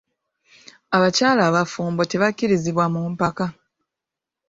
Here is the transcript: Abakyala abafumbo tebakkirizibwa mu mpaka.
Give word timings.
Abakyala 0.95 1.41
abafumbo 1.49 2.01
tebakkirizibwa 2.11 2.85
mu 2.93 3.01
mpaka. 3.13 3.45